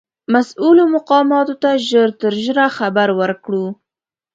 [0.33, 3.65] مسؤولو مقاماتو ته ژر تر ژره خبر ورکړو.